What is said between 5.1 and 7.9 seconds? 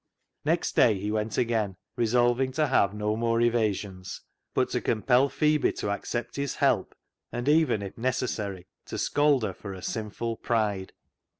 Phebe to accept his help, and even